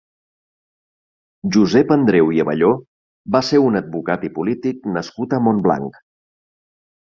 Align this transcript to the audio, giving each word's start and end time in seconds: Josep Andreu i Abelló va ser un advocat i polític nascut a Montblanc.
Josep 1.55 1.93
Andreu 1.97 2.33
i 2.39 2.41
Abelló 2.45 2.71
va 3.37 3.43
ser 3.53 3.61
un 3.69 3.83
advocat 3.83 4.27
i 4.31 4.35
polític 4.41 4.91
nascut 4.99 5.41
a 5.41 5.45
Montblanc. 5.51 6.05